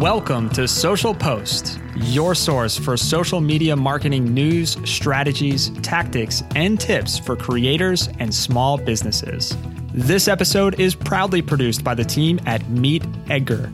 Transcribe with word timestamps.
Welcome 0.00 0.48
to 0.50 0.66
Social 0.66 1.14
Post, 1.14 1.78
your 1.94 2.34
source 2.34 2.78
for 2.78 2.96
social 2.96 3.38
media 3.38 3.76
marketing 3.76 4.32
news, 4.32 4.78
strategies, 4.90 5.68
tactics, 5.82 6.42
and 6.56 6.80
tips 6.80 7.18
for 7.18 7.36
creators 7.36 8.08
and 8.18 8.34
small 8.34 8.78
businesses. 8.78 9.54
This 9.92 10.26
episode 10.26 10.80
is 10.80 10.94
proudly 10.94 11.42
produced 11.42 11.84
by 11.84 11.92
the 11.92 12.02
team 12.02 12.40
at 12.46 12.66
Meet 12.70 13.04
Edgar, 13.28 13.70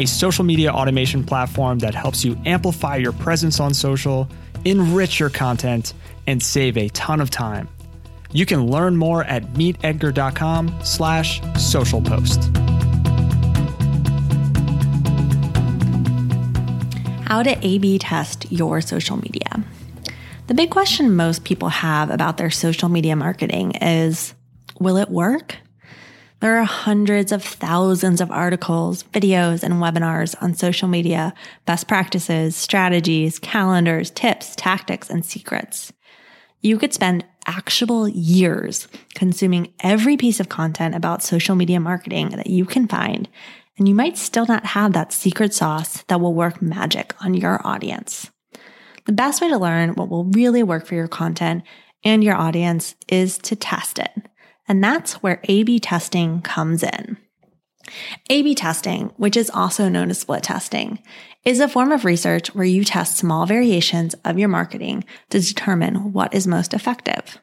a 0.00 0.06
social 0.06 0.44
media 0.44 0.72
automation 0.72 1.22
platform 1.22 1.78
that 1.78 1.94
helps 1.94 2.24
you 2.24 2.36
amplify 2.44 2.96
your 2.96 3.12
presence 3.12 3.60
on 3.60 3.72
social, 3.74 4.28
enrich 4.64 5.20
your 5.20 5.30
content, 5.30 5.94
and 6.26 6.42
save 6.42 6.76
a 6.76 6.88
ton 6.88 7.20
of 7.20 7.30
time. 7.30 7.68
You 8.32 8.44
can 8.44 8.66
learn 8.66 8.96
more 8.96 9.22
at 9.22 9.44
meetedgar.com 9.52 10.80
slash 10.82 11.40
social 11.56 12.02
post. 12.02 12.50
How 17.26 17.42
to 17.42 17.66
A 17.66 17.78
B 17.78 17.98
test 17.98 18.50
your 18.52 18.80
social 18.80 19.16
media. 19.16 19.64
The 20.46 20.54
big 20.54 20.70
question 20.70 21.16
most 21.16 21.44
people 21.44 21.70
have 21.70 22.10
about 22.10 22.36
their 22.36 22.50
social 22.50 22.88
media 22.88 23.16
marketing 23.16 23.72
is 23.76 24.34
will 24.78 24.96
it 24.98 25.08
work? 25.08 25.56
There 26.40 26.58
are 26.58 26.64
hundreds 26.64 27.32
of 27.32 27.42
thousands 27.42 28.20
of 28.20 28.30
articles, 28.30 29.04
videos, 29.04 29.62
and 29.62 29.74
webinars 29.74 30.34
on 30.42 30.52
social 30.52 30.88
media, 30.88 31.32
best 31.64 31.88
practices, 31.88 32.54
strategies, 32.54 33.38
calendars, 33.38 34.10
tips, 34.10 34.54
tactics, 34.54 35.08
and 35.08 35.24
secrets. 35.24 35.92
You 36.60 36.76
could 36.76 36.92
spend 36.92 37.24
actual 37.46 38.08
years 38.08 38.88
consuming 39.14 39.72
every 39.80 40.18
piece 40.18 40.40
of 40.40 40.50
content 40.50 40.94
about 40.94 41.22
social 41.22 41.54
media 41.54 41.80
marketing 41.80 42.30
that 42.30 42.48
you 42.48 42.66
can 42.66 42.88
find 42.88 43.28
and 43.78 43.88
you 43.88 43.94
might 43.94 44.16
still 44.16 44.46
not 44.46 44.66
have 44.66 44.92
that 44.92 45.12
secret 45.12 45.52
sauce 45.54 46.02
that 46.08 46.20
will 46.20 46.34
work 46.34 46.62
magic 46.62 47.14
on 47.22 47.34
your 47.34 47.64
audience. 47.66 48.30
The 49.06 49.12
best 49.12 49.42
way 49.42 49.48
to 49.48 49.58
learn 49.58 49.90
what 49.94 50.08
will 50.08 50.24
really 50.24 50.62
work 50.62 50.86
for 50.86 50.94
your 50.94 51.08
content 51.08 51.62
and 52.04 52.22
your 52.22 52.36
audience 52.36 52.94
is 53.08 53.38
to 53.38 53.56
test 53.56 53.98
it. 53.98 54.12
And 54.66 54.82
that's 54.82 55.14
where 55.22 55.40
A 55.44 55.62
B 55.62 55.78
testing 55.78 56.40
comes 56.40 56.82
in. 56.82 57.18
A 58.30 58.42
B 58.42 58.54
testing, 58.54 59.12
which 59.16 59.36
is 59.36 59.50
also 59.50 59.88
known 59.88 60.10
as 60.10 60.20
split 60.20 60.42
testing, 60.42 61.02
is 61.44 61.60
a 61.60 61.68
form 61.68 61.92
of 61.92 62.06
research 62.06 62.54
where 62.54 62.64
you 62.64 62.82
test 62.84 63.18
small 63.18 63.44
variations 63.44 64.14
of 64.24 64.38
your 64.38 64.48
marketing 64.48 65.04
to 65.28 65.40
determine 65.40 66.12
what 66.14 66.32
is 66.32 66.46
most 66.46 66.72
effective. 66.72 67.38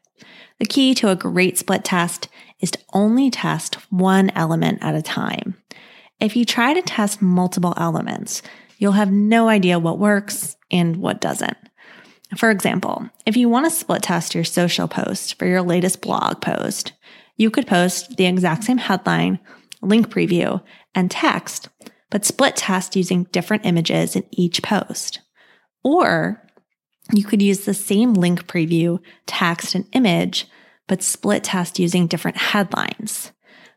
The 0.58 0.66
key 0.66 0.95
to 0.95 1.10
a 1.10 1.16
great 1.16 1.60
split 1.60 1.84
test 1.84 2.28
is 2.60 2.72
to 2.72 2.80
only 2.94 3.30
test 3.30 3.76
one 3.92 4.32
element 4.32 4.80
at 4.82 4.95
a 4.95 5.02
time. 5.04 5.61
If 6.22 6.36
you 6.36 6.45
try 6.45 6.75
to 6.75 6.83
test 6.83 7.19
multiple 7.19 7.73
elements, 7.77 8.44
you'll 8.77 8.91
have 8.91 9.11
no 9.11 9.50
idea 9.50 9.80
what 9.80 9.97
works 9.97 10.55
and 10.69 10.97
what 10.97 11.19
doesn't. 11.19 11.58
For 12.38 12.52
example, 12.52 13.09
if 13.25 13.36
you 13.36 13.50
want 13.50 13.66
to 13.66 13.72
split 13.72 14.03
test 14.03 14.36
your 14.36 14.44
social 14.44 14.88
post 14.88 15.39
for 15.39 15.47
your 15.47 15.64
latest 15.64 15.99
blog 15.99 16.39
post, 16.39 16.94
you 17.38 17.49
could 17.49 17.66
post 17.66 18.17
the 18.17 18.27
exact 18.27 18.66
same 18.66 18.77
headline, 18.77 19.39
link 19.81 20.09
preview, 20.09 20.61
and 20.94 21.09
text, 21.09 21.69
but 22.11 22.23
split 22.23 22.55
test 22.55 22.95
using 22.95 23.23
different 23.31 23.66
images 23.66 24.16
in 24.16 24.23
each 24.30 24.61
post. 24.61 25.22
Or 25.83 26.47
you 27.11 27.23
could 27.23 27.42
use 27.42 27.61
the 27.61 27.73
same 27.73 28.14
link 28.14 28.45
preview, 28.45 28.99
text, 29.25 29.73
and 29.73 29.88
image, 29.94 30.47
but 30.88 31.02
split 31.02 31.44
test 31.44 31.80
using 31.80 32.05
different 32.05 32.38
headlines 32.38 33.31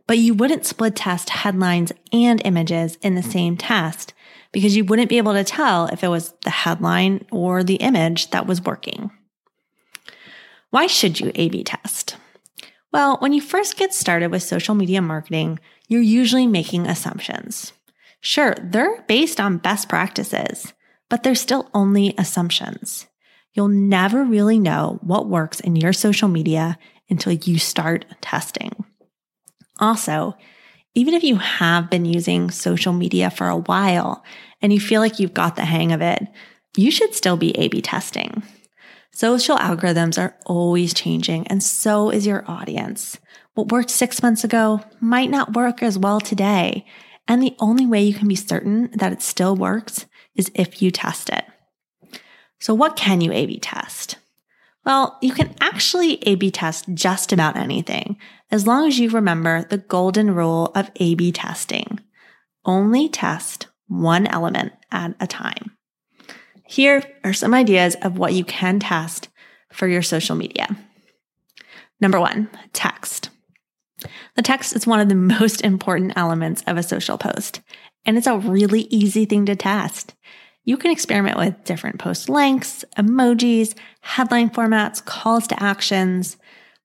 but 0.06 0.19
you 0.19 0.34
wouldn't 0.34 0.66
split 0.66 0.97
test 0.97 1.30
headlines 1.30 1.92
and 2.12 2.41
images 2.44 2.97
in 3.02 3.14
the 3.14 3.22
same 3.22 3.56
test 3.56 4.12
because 4.52 4.77
you 4.77 4.84
wouldn't 4.84 5.08
be 5.08 5.19
able 5.19 5.33
to 5.33 5.44
tell 5.44 5.86
if 5.86 6.05
it 6.05 6.08
was 6.08 6.33
the 6.45 6.51
headline 6.51 7.24
or 7.30 7.64
the 7.64 7.77
image 7.77 8.30
that 8.30 8.46
was 8.46 8.62
working. 8.62 9.11
Why 10.70 10.86
should 10.86 11.20
you 11.20 11.33
A 11.34 11.48
B 11.48 11.64
test? 11.64 12.17
Well, 12.92 13.17
when 13.18 13.33
you 13.33 13.40
first 13.40 13.77
get 13.77 13.92
started 13.92 14.30
with 14.30 14.42
social 14.42 14.74
media 14.74 15.02
marketing, 15.02 15.58
you're 15.89 16.01
usually 16.01 16.46
making 16.46 16.86
assumptions. 16.86 17.73
Sure, 18.20 18.55
they're 18.62 19.02
based 19.02 19.40
on 19.40 19.58
best 19.58 19.89
practices, 19.89 20.73
but 21.11 21.23
they're 21.23 21.34
still 21.34 21.68
only 21.74 22.14
assumptions. 22.17 23.07
You'll 23.52 23.68
never 23.68 24.24
really 24.24 24.58
know 24.58 24.98
what 25.02 25.28
works 25.28 25.61
in 25.61 25.77
your 25.77 25.92
social 25.92 26.28
media 26.28 26.78
until 27.11 27.33
you 27.33 27.58
start 27.58 28.05
testing. 28.20 28.83
Also, 29.80 30.36
even 30.95 31.14
if 31.14 31.24
you 31.24 31.36
have 31.36 31.90
been 31.90 32.05
using 32.05 32.51
social 32.51 32.92
media 32.92 33.30
for 33.30 33.48
a 33.48 33.57
while 33.57 34.24
and 34.62 34.73
you 34.73 34.80
feel 34.80 35.01
like 35.01 35.18
you've 35.18 35.35
got 35.35 35.57
the 35.57 35.64
hang 35.64 35.92
of 35.92 36.01
it, 36.01 36.23
you 36.77 36.90
should 36.90 37.14
still 37.14 37.36
be 37.36 37.51
A 37.58 37.68
B 37.68 37.83
testing. 37.83 38.42
Social 39.13 39.57
algorithms 39.57 40.18
are 40.20 40.36
always 40.45 40.92
changing, 40.92 41.46
and 41.46 41.63
so 41.63 42.11
is 42.11 42.27
your 42.27 42.48
audience. 42.51 43.18
What 43.55 43.70
worked 43.70 43.90
six 43.90 44.23
months 44.23 44.42
ago 44.42 44.83
might 45.01 45.30
not 45.30 45.55
work 45.55 45.83
as 45.83 45.96
well 45.96 46.20
today. 46.20 46.84
And 47.27 47.42
the 47.42 47.55
only 47.58 47.86
way 47.86 48.02
you 48.02 48.13
can 48.13 48.29
be 48.29 48.34
certain 48.34 48.90
that 48.95 49.13
it 49.13 49.23
still 49.23 49.57
works 49.57 50.07
is 50.34 50.51
if 50.55 50.83
you 50.83 50.90
test 50.90 51.30
it. 51.30 51.45
So, 52.58 52.74
what 52.74 52.96
can 52.96 53.20
you 53.20 53.33
A 53.33 53.46
B 53.46 53.58
test? 53.58 54.17
Well, 54.84 55.18
you 55.22 55.33
can 55.33 55.55
actually 55.61 56.14
A 56.24 56.34
B 56.34 56.50
test 56.50 56.86
just 56.92 57.33
about 57.33 57.56
anything 57.56 58.18
as 58.50 58.67
long 58.67 58.86
as 58.86 58.98
you 58.98 59.11
remember 59.11 59.64
the 59.64 59.78
golden 59.78 60.34
rule 60.34 60.67
of 60.74 60.90
A 60.96 61.14
B 61.14 61.33
testing. 61.33 62.00
Only 62.64 63.08
test 63.08 63.67
one 63.89 64.27
element 64.27 64.72
at 64.90 65.14
a 65.20 65.27
time. 65.27 65.77
Here 66.67 67.02
are 67.22 67.33
some 67.33 67.55
ideas 67.55 67.96
of 68.02 68.18
what 68.18 68.33
you 68.33 68.45
can 68.45 68.78
test 68.78 69.28
for 69.72 69.86
your 69.86 70.02
social 70.02 70.36
media. 70.36 70.67
Number 72.01 72.20
one, 72.20 72.51
text. 72.72 73.30
The 74.36 74.42
text 74.42 74.74
is 74.74 74.86
one 74.86 75.01
of 75.01 75.08
the 75.08 75.14
most 75.40 75.62
important 75.62 76.12
elements 76.16 76.62
of 76.66 76.77
a 76.77 76.83
social 76.83 77.18
post, 77.18 77.61
and 78.05 78.16
it's 78.16 78.27
a 78.27 78.39
really 78.39 78.83
easy 78.83 79.24
thing 79.24 79.46
to 79.46 79.56
test. 79.56 80.14
You 80.64 80.77
can 80.77 80.91
experiment 80.91 81.36
with 81.36 81.64
different 81.64 81.98
post 81.98 82.29
lengths, 82.29 82.85
emojis, 82.97 83.75
headline 84.01 84.51
formats, 84.51 85.05
calls 85.05 85.47
to 85.48 85.63
actions. 85.63 86.36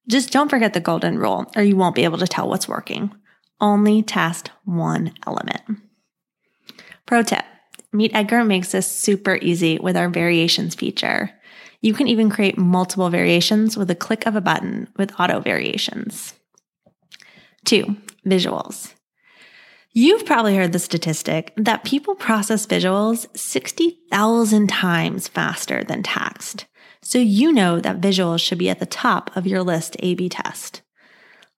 Just 0.08 0.32
don't 0.32 0.50
forget 0.50 0.74
the 0.74 0.80
golden 0.80 1.18
rule, 1.18 1.50
or 1.56 1.62
you 1.62 1.76
won't 1.76 1.94
be 1.94 2.04
able 2.04 2.18
to 2.18 2.26
tell 2.26 2.48
what's 2.48 2.68
working. 2.68 3.10
Only 3.60 4.02
test 4.02 4.50
one 4.64 5.12
element. 5.26 5.62
Pro 7.06 7.22
tip 7.22 7.44
Meet 7.92 8.14
Edgar 8.14 8.44
makes 8.44 8.70
this 8.72 8.86
super 8.86 9.36
easy 9.42 9.78
with 9.78 9.96
our 9.96 10.08
variations 10.08 10.74
feature. 10.74 11.32
You 11.80 11.94
can 11.94 12.06
even 12.06 12.30
create 12.30 12.58
multiple 12.58 13.08
variations 13.08 13.76
with 13.76 13.90
a 13.90 13.94
click 13.94 14.26
of 14.26 14.36
a 14.36 14.40
button 14.40 14.88
with 14.96 15.18
auto 15.18 15.40
variations. 15.40 16.34
Two, 17.64 17.96
visuals. 18.26 18.94
You've 19.92 20.24
probably 20.24 20.54
heard 20.54 20.70
the 20.70 20.78
statistic 20.78 21.52
that 21.56 21.82
people 21.82 22.14
process 22.14 22.64
visuals 22.64 23.26
60,000 23.36 24.68
times 24.68 25.26
faster 25.26 25.82
than 25.82 26.04
text. 26.04 26.66
So 27.02 27.18
you 27.18 27.50
know 27.50 27.80
that 27.80 28.00
visuals 28.00 28.40
should 28.40 28.58
be 28.58 28.70
at 28.70 28.78
the 28.78 28.86
top 28.86 29.36
of 29.36 29.48
your 29.48 29.64
list 29.64 29.96
A 29.98 30.14
B 30.14 30.28
test. 30.28 30.82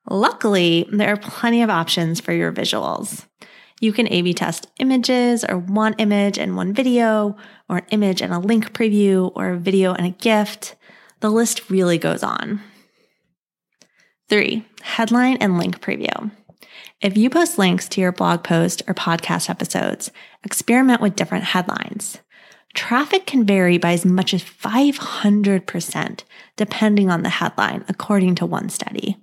Luckily, 0.09 0.89
there 0.91 1.13
are 1.13 1.19
plenty 1.19 1.63
of 1.63 1.69
options 1.69 2.21
for 2.21 2.33
your 2.33 2.53
visuals. 2.53 3.27
You 3.81 3.93
can 3.93 4.11
A 4.11 4.23
B 4.23 4.33
test 4.33 4.67
images 4.79 5.45
or 5.45 5.59
one 5.59 5.95
image 5.99 6.39
and 6.39 6.57
one 6.57 6.73
video, 6.73 7.37
or 7.69 7.79
an 7.79 7.87
image 7.91 8.23
and 8.23 8.33
a 8.33 8.39
link 8.39 8.73
preview, 8.73 9.31
or 9.35 9.51
a 9.51 9.59
video 9.59 9.93
and 9.93 10.07
a 10.07 10.11
gift. 10.11 10.75
The 11.21 11.31
list 11.31 11.69
really 11.69 11.99
goes 11.99 12.23
on. 12.23 12.63
Three, 14.31 14.65
headline 14.81 15.37
and 15.39 15.59
link 15.59 15.81
preview. 15.81 16.31
If 17.01 17.17
you 17.17 17.31
post 17.31 17.59
links 17.59 17.89
to 17.91 18.01
your 18.01 18.13
blog 18.13 18.45
post 18.45 18.83
or 18.87 18.95
podcast 18.95 19.51
episodes, 19.51 20.11
experiment 20.45 21.01
with 21.01 21.17
different 21.17 21.45
headlines. 21.45 22.19
Traffic 22.75 23.27
can 23.27 23.45
vary 23.45 23.77
by 23.77 23.93
as 23.93 24.05
much 24.05 24.33
as 24.33 24.43
500% 24.43 26.23
depending 26.57 27.11
on 27.11 27.23
the 27.23 27.29
headline, 27.29 27.85
according 27.89 28.35
to 28.37 28.47
one 28.47 28.69
study. 28.69 29.17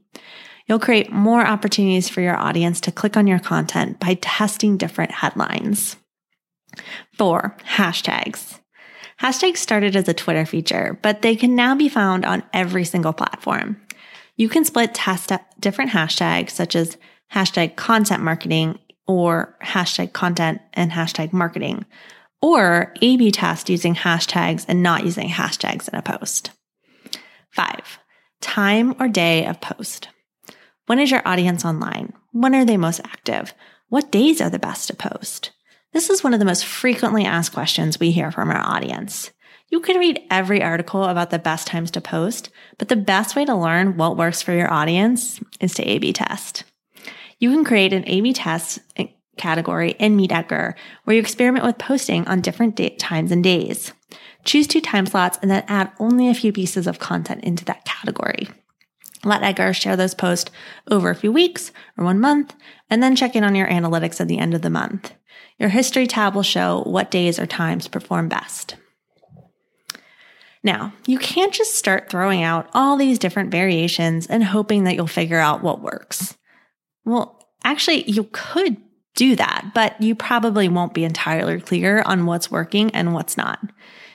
You'll 0.68 0.80
create 0.80 1.12
more 1.12 1.46
opportunities 1.46 2.10
for 2.10 2.22
your 2.22 2.38
audience 2.38 2.80
to 2.82 2.92
click 2.92 3.18
on 3.18 3.26
your 3.26 3.40
content 3.40 4.00
by 4.00 4.16
testing 4.22 4.78
different 4.78 5.12
headlines. 5.12 5.96
Four, 7.18 7.58
hashtags. 7.66 8.60
Hashtags 9.20 9.58
started 9.58 9.96
as 9.96 10.08
a 10.08 10.14
Twitter 10.14 10.46
feature, 10.46 11.00
but 11.02 11.24
they 11.24 11.36
can 11.36 11.56
now 11.56 11.76
be 11.76 11.90
found 11.90 12.24
on 12.24 12.44
every 12.54 12.86
single 12.86 13.14
platform. 13.14 13.82
You 14.36 14.48
can 14.48 14.64
split 14.64 14.94
test 14.94 15.32
different 15.60 15.92
hashtags 15.92 16.52
such 16.52 16.76
as 16.76 16.98
hashtag 17.34 17.76
content 17.76 18.24
marketing 18.24 18.80
or 19.08 19.58
hashtag 19.64 20.14
content 20.14 20.62
and 20.74 20.92
hashtag 20.92 21.34
marketing, 21.34 21.86
or 22.42 22.94
A 23.02 23.18
B 23.18 23.32
test 23.32 23.70
using 23.70 23.96
hashtags 23.96 24.66
and 24.68 24.84
not 24.84 25.04
using 25.04 25.30
hashtags 25.30 25.90
in 25.90 25.98
a 25.98 26.02
post. 26.02 26.52
Five, 27.50 28.00
time 28.40 28.96
or 29.00 29.08
day 29.08 29.46
of 29.46 29.60
post. 29.60 30.10
When 30.86 31.00
is 31.00 31.12
your 31.12 31.28
audience 31.28 31.66
online? 31.66 32.14
When 32.32 32.56
are 32.56 32.66
they 32.66 32.78
most 32.78 33.02
active? 33.04 33.54
What 33.90 34.12
days 34.12 34.42
are 34.42 34.50
the 34.50 34.60
best 34.60 34.88
to 34.88 34.96
post? 34.96 35.52
This 35.92 36.12
is 36.12 36.24
one 36.24 36.34
of 36.34 36.40
the 36.40 36.46
most 36.46 36.66
frequently 36.66 37.26
asked 37.26 37.54
questions 37.54 38.00
we 38.00 38.12
hear 38.12 38.32
from 38.32 38.50
our 38.50 38.62
audience. 38.62 39.32
You 39.70 39.80
can 39.80 39.98
read 39.98 40.22
every 40.30 40.62
article 40.62 41.04
about 41.04 41.32
the 41.32 41.40
best 41.40 41.68
times 41.68 41.92
to 41.92 42.02
post, 42.02 42.50
but 42.78 42.90
the 42.90 42.96
best 42.96 43.36
way 43.36 43.46
to 43.46 43.56
learn 43.56 43.98
what 43.98 44.18
works 44.18 44.42
for 44.44 44.54
your 44.54 44.72
audience 44.72 45.40
is 45.60 45.74
to 45.76 45.84
A 45.84 45.98
B 45.98 46.14
test. 46.14 46.64
You 47.40 47.52
can 47.52 47.64
create 47.64 47.94
an 47.94 48.04
A 48.06 48.22
B 48.22 48.34
test 48.34 48.80
category 49.38 49.92
in 49.92 50.16
Meet 50.18 50.34
Edgar 50.34 50.76
where 51.06 51.16
you 51.16 51.22
experiment 51.22 51.66
with 51.66 51.78
posting 51.78 52.28
on 52.28 52.42
different 52.42 52.80
times 53.00 53.32
and 53.32 53.44
days. 53.44 53.94
Choose 54.44 54.68
two 54.68 54.82
time 54.82 55.06
slots 55.06 55.40
and 55.42 55.50
then 55.50 55.64
add 55.68 55.92
only 56.00 56.30
a 56.30 56.34
few 56.34 56.52
pieces 56.52 56.86
of 56.86 57.00
content 57.00 57.44
into 57.44 57.64
that 57.66 57.86
category. 57.86 58.50
Let 59.24 59.44
Edgar 59.44 59.74
share 59.74 59.98
those 59.98 60.14
posts 60.14 60.52
over 60.90 61.10
a 61.10 61.16
few 61.16 61.32
weeks 61.32 61.72
or 61.98 62.06
one 62.06 62.22
month, 62.22 62.56
and 62.90 63.04
then 63.04 63.18
check 63.18 63.36
in 63.36 63.44
on 63.44 63.54
your 63.54 63.68
analytics 63.68 64.22
at 64.22 64.30
the 64.30 64.38
end 64.38 64.54
of 64.54 64.62
the 64.62 64.70
month. 64.70 65.14
Your 65.58 65.70
history 65.70 66.08
tab 66.08 66.36
will 66.36 66.44
show 66.44 66.84
what 66.86 67.12
days 67.12 67.38
or 67.38 67.46
times 67.46 67.90
perform 67.90 68.30
best. 68.30 68.76
Now, 70.64 70.94
you 71.06 71.20
can't 71.20 71.54
just 71.54 71.76
start 71.76 72.10
throwing 72.10 72.44
out 72.44 72.70
all 72.74 72.96
these 72.96 73.20
different 73.20 73.52
variations 73.52 74.26
and 74.28 74.44
hoping 74.44 74.86
that 74.86 74.96
you'll 74.96 75.08
figure 75.08 75.40
out 75.40 75.64
what 75.64 75.82
works. 75.82 76.38
Well, 77.10 77.44
actually, 77.64 78.10
you 78.10 78.30
could 78.32 78.78
do 79.16 79.36
that, 79.36 79.72
but 79.74 80.00
you 80.00 80.14
probably 80.14 80.70
won't 80.70 80.94
be 80.94 81.04
entirely 81.04 81.60
clear 81.60 82.04
on 82.06 82.28
what's 82.28 82.52
working 82.52 82.92
and 82.92 83.16
what's 83.16 83.36
not. 83.36 83.60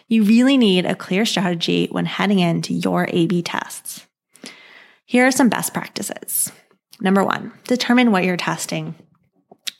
You 0.06 0.22
really 0.22 0.56
need 0.56 0.86
a 0.86 0.94
clear 0.94 1.26
strategy 1.26 1.88
when 1.90 2.06
heading 2.06 2.38
into 2.38 2.72
your 2.72 3.08
A 3.10 3.26
B 3.26 3.42
tests. 3.42 4.06
Here 5.06 5.26
are 5.26 5.32
some 5.32 5.48
best 5.48 5.74
practices. 5.74 6.52
Number 7.00 7.24
one, 7.24 7.52
determine 7.64 8.12
what 8.12 8.22
you're 8.22 8.36
testing. 8.36 8.94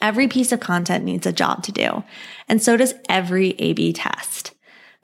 Every 0.00 0.26
piece 0.26 0.50
of 0.50 0.58
content 0.58 1.04
needs 1.04 1.24
a 1.24 1.32
job 1.32 1.62
to 1.62 1.72
do, 1.72 2.02
and 2.48 2.60
so 2.60 2.76
does 2.76 2.94
every 3.08 3.50
A 3.60 3.74
B 3.74 3.92
test. 3.92 4.52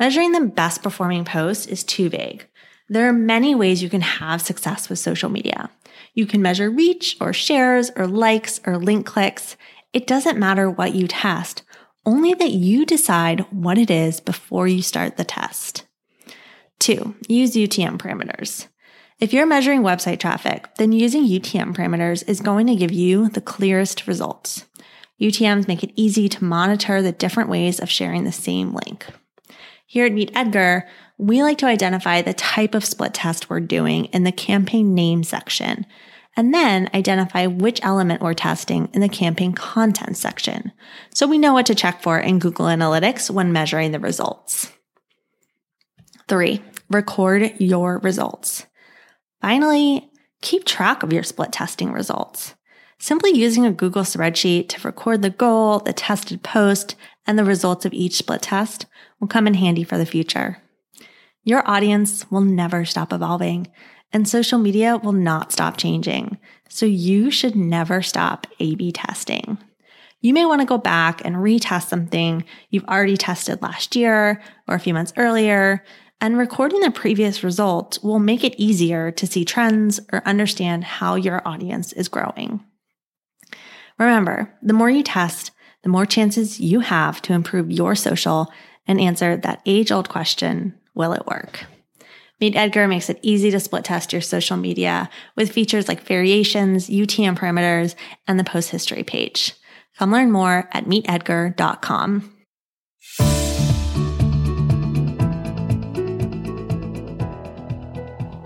Measuring 0.00 0.32
the 0.32 0.46
best 0.46 0.82
performing 0.82 1.24
post 1.24 1.68
is 1.68 1.84
too 1.84 2.08
vague. 2.08 2.44
There 2.88 3.08
are 3.08 3.12
many 3.12 3.54
ways 3.54 3.84
you 3.84 3.88
can 3.88 4.00
have 4.00 4.42
success 4.42 4.88
with 4.88 4.98
social 4.98 5.30
media. 5.30 5.70
You 6.14 6.26
can 6.26 6.43
measure 6.43 6.70
reach 6.70 7.17
or 7.20 7.32
shares 7.32 7.91
or 7.97 8.06
likes 8.06 8.61
or 8.67 8.79
link 8.79 9.06
clicks. 9.06 9.56
It 9.93 10.06
doesn't 10.06 10.38
matter 10.38 10.70
what 10.70 10.94
you 10.94 11.08
test, 11.08 11.62
only 12.06 12.35
that 12.35 12.52
you 12.52 12.87
decide 12.87 13.41
what 13.50 13.79
it 13.79 13.91
is 13.91 14.20
before 14.20 14.69
you 14.69 14.82
start 14.82 15.17
the 15.17 15.25
test. 15.25 15.85
Two, 16.79 17.14
use 17.29 17.55
UTM 17.55 17.99
parameters. 17.99 18.67
If 19.19 19.35
you're 19.35 19.44
measuring 19.44 19.82
website 19.82 20.19
traffic, 20.19 20.75
then 20.76 20.93
using 20.93 21.26
UTM 21.26 21.75
parameters 21.75 22.26
is 22.26 22.41
going 22.41 22.67
to 22.69 22.75
give 22.75 22.91
you 22.91 23.29
the 23.29 23.43
clearest 23.43 24.06
results. 24.06 24.64
UTMs 25.20 25.69
make 25.69 25.85
it 25.85 25.93
easy 25.94 26.29
to 26.31 26.43
monitor 26.44 27.03
the 27.03 27.12
different 27.12 27.50
ways 27.50 27.79
of 27.79 27.91
sharing 27.91 28.25
the 28.25 28.32
same 28.32 28.73
link. 28.73 29.06
Here 29.90 30.06
at 30.06 30.12
Meet 30.12 30.31
Edgar, 30.37 30.87
we 31.19 31.42
like 31.42 31.58
to 31.58 31.66
identify 31.66 32.22
the 32.22 32.32
type 32.32 32.76
of 32.76 32.84
split 32.84 33.12
test 33.12 33.50
we're 33.50 33.58
doing 33.58 34.04
in 34.04 34.22
the 34.22 34.31
campaign 34.31 34.94
name 34.94 35.25
section 35.25 35.84
and 36.37 36.54
then 36.54 36.88
identify 36.94 37.46
which 37.46 37.81
element 37.82 38.22
we're 38.22 38.32
testing 38.34 38.88
in 38.92 39.00
the 39.00 39.08
campaign 39.08 39.52
content 39.52 40.16
section. 40.16 40.70
So 41.12 41.26
we 41.26 41.38
know 41.38 41.54
what 41.54 41.66
to 41.66 41.75
check 41.75 42.04
for 42.04 42.20
in 42.20 42.38
Google 42.38 42.66
Analytics 42.66 43.31
when 43.31 43.52
measuring 43.52 43.90
the 43.90 43.98
results. 43.98 44.70
Three, 46.28 46.62
record 46.88 47.54
your 47.58 47.98
results. 47.98 48.66
Finally, 49.40 50.08
keep 50.40 50.66
track 50.66 51.02
of 51.02 51.12
your 51.12 51.25
split 51.25 51.50
testing 51.50 51.90
results. 51.90 52.54
Simply 53.00 53.32
using 53.32 53.66
a 53.66 53.72
Google 53.72 54.02
spreadsheet 54.02 54.69
to 54.69 54.86
record 54.86 55.22
the 55.22 55.31
goal, 55.31 55.81
the 55.81 55.93
tested 55.93 56.44
post, 56.44 56.94
and 57.31 57.38
the 57.38 57.44
results 57.44 57.85
of 57.85 57.93
each 57.93 58.17
split 58.17 58.43
test 58.43 58.87
will 59.21 59.29
come 59.29 59.47
in 59.47 59.55
handy 59.55 59.85
for 59.85 59.97
the 59.97 60.05
future. 60.05 60.61
Your 61.44 61.62
audience 61.65 62.29
will 62.29 62.41
never 62.41 62.85
stop 62.85 63.12
evolving, 63.12 63.69
and 64.12 64.29
social 64.29 64.59
media 64.59 64.97
will 64.97 65.12
not 65.12 65.53
stop 65.53 65.77
changing. 65.77 66.38
So 66.69 66.87
you 66.87 67.31
should 67.31 67.55
never 67.55 68.03
stop 68.03 68.49
A 68.59 68.75
B 68.75 68.91
testing. 68.91 69.59
You 70.21 70.35
may 70.35 70.44
want 70.44 70.61
to 70.61 70.67
go 70.67 70.77
back 70.77 71.25
and 71.25 71.37
retest 71.37 71.87
something 71.87 72.44
you've 72.69 72.85
already 72.87 73.17
tested 73.17 73.62
last 73.62 73.94
year 73.94 74.43
or 74.67 74.75
a 74.75 74.81
few 74.81 74.93
months 74.93 75.12
earlier. 75.17 75.85
And 76.21 76.37
recording 76.37 76.81
the 76.81 76.91
previous 76.91 77.44
result 77.44 78.00
will 78.03 78.19
make 78.19 78.43
it 78.43 78.59
easier 78.59 79.12
to 79.12 79.27
see 79.27 79.44
trends 79.44 80.00
or 80.12 80.27
understand 80.27 80.82
how 80.82 81.15
your 81.15 81.47
audience 81.47 81.93
is 81.93 82.09
growing. 82.09 82.65
Remember, 84.00 84.53
the 84.61 84.75
more 84.75 84.91
you 84.91 85.05
test, 85.05 85.53
the 85.82 85.88
more 85.88 86.06
chances 86.06 86.61
you 86.61 86.81
have 86.81 87.23
to 87.23 87.32
improve 87.32 87.71
your 87.71 87.94
social 87.94 88.53
and 88.87 89.00
answer 89.00 89.37
that 89.37 89.62
age 89.67 89.91
old 89.91 90.09
question 90.09 90.75
will 90.94 91.12
it 91.12 91.27
work? 91.27 91.65
Meet 92.41 92.56
Edgar 92.56 92.88
makes 92.88 93.11
it 93.11 93.21
easy 93.23 93.50
to 93.50 93.61
split 93.61 93.85
test 93.85 94.12
your 94.12 94.23
social 94.23 94.56
media 94.56 95.11
with 95.37 95.53
features 95.53 95.88
like 95.88 96.03
variations, 96.03 96.88
UTM 96.88 97.38
parameters, 97.38 97.94
and 98.27 98.38
the 98.38 98.44
post 98.44 98.71
history 98.71 99.05
page. 99.05 99.55
Come 99.99 100.12
learn 100.12 100.32
more 100.32 100.69
at 100.73 100.87
meetedgar.com. 100.87 102.37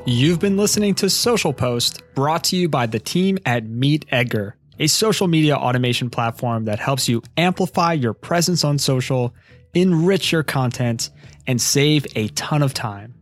You've 0.07 0.39
been 0.39 0.59
listening 0.59 0.95
to 0.97 1.09
Social 1.09 1.55
Post, 1.55 2.03
brought 2.15 2.45
to 2.45 2.57
you 2.57 2.69
by 2.69 2.87
the 2.87 2.99
team 2.99 3.39
at 3.47 3.65
Meet 3.65 4.05
Edgar, 4.11 4.57
a 4.79 4.87
social 4.87 5.29
media 5.29 5.57
automation 5.57 6.11
platform 6.11 6.65
that 6.65 6.79
helps 6.79 7.09
you 7.09 7.23
amplify 7.37 7.93
your 7.93 8.15
presence 8.15 8.65
on 8.65 8.79
social, 8.79 9.35
enrich 9.75 10.33
your 10.33 10.43
content, 10.43 11.11
and 11.47 11.61
save 11.61 12.07
a 12.17 12.29
ton 12.29 12.63
of 12.63 12.75
time. 12.75 13.15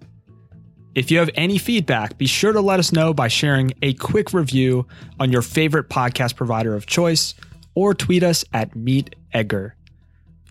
If 0.94 1.10
you 1.10 1.18
have 1.18 1.30
any 1.34 1.56
feedback, 1.56 2.18
be 2.18 2.26
sure 2.26 2.52
to 2.52 2.60
let 2.60 2.78
us 2.78 2.92
know 2.92 3.14
by 3.14 3.28
sharing 3.28 3.72
a 3.80 3.94
quick 3.94 4.34
review 4.34 4.86
on 5.18 5.32
your 5.32 5.40
favorite 5.40 5.88
podcast 5.88 6.36
provider 6.36 6.74
of 6.74 6.86
choice 6.86 7.34
or 7.74 7.94
tweet 7.94 8.22
us 8.22 8.44
at 8.52 8.76
Meet 8.76 9.16
Edgar. 9.32 9.74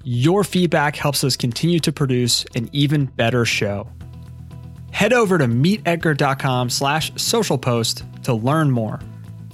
Your 0.03 0.43
feedback 0.43 0.95
helps 0.95 1.23
us 1.23 1.35
continue 1.37 1.79
to 1.81 1.91
produce 1.91 2.43
an 2.55 2.69
even 2.71 3.05
better 3.05 3.45
show. 3.45 3.87
Head 4.91 5.13
over 5.13 5.37
to 5.37 5.45
meetedgar.com 5.45 6.71
slash 6.71 7.11
social 7.21 7.59
post 7.59 8.03
to 8.23 8.33
learn 8.33 8.71
more. 8.71 8.99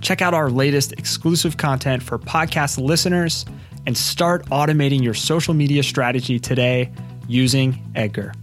Check 0.01 0.21
out 0.21 0.33
our 0.33 0.49
latest 0.49 0.93
exclusive 0.93 1.57
content 1.57 2.03
for 2.03 2.17
podcast 2.19 2.79
listeners 2.79 3.45
and 3.85 3.97
start 3.97 4.45
automating 4.47 5.03
your 5.03 5.13
social 5.13 5.53
media 5.53 5.83
strategy 5.83 6.39
today 6.39 6.91
using 7.27 7.81
Edgar. 7.95 8.33